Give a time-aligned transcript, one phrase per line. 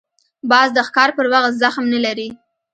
[0.51, 2.27] باز د ښکار پر وخت زغم نه لري